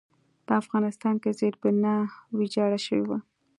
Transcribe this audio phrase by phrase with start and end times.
[0.45, 1.93] په افغانستان کې زېربنا
[2.37, 3.19] ویجاړه شوې وه.